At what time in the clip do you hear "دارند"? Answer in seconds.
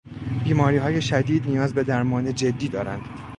2.67-3.01